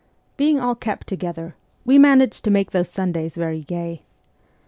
[0.35, 1.53] Being all kept together,
[1.85, 4.01] we managed to make those Sundays very gay.